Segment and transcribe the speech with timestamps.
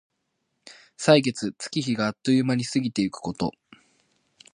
[0.97, 3.51] 歳月、月日があっという間に過ぎてゆくこと。